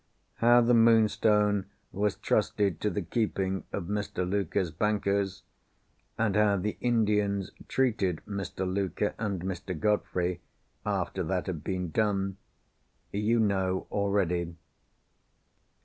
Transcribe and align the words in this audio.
How 0.37 0.61
the 0.61 0.73
Moonstone 0.73 1.67
was 1.91 2.15
trusted 2.15 2.81
to 2.81 2.89
the 2.89 3.03
keeping 3.03 3.65
of 3.71 3.83
Mr 3.83 4.27
Luker's 4.27 4.71
bankers, 4.71 5.43
and 6.17 6.35
how 6.35 6.57
the 6.57 6.75
Indians 6.81 7.51
treated 7.67 8.19
Mr. 8.27 8.65
Luker 8.67 9.13
and 9.19 9.41
Mr. 9.43 9.79
Godfrey 9.79 10.41
(after 10.87 11.21
that 11.25 11.45
had 11.45 11.63
been 11.63 11.91
done) 11.91 12.37
you 13.11 13.39
know 13.39 13.85
already. 13.91 14.55